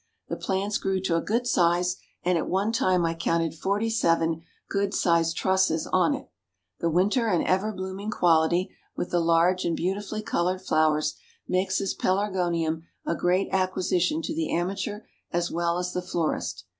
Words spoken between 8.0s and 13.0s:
quality, with the large and beautifully colored flowers, makes this Pelargonium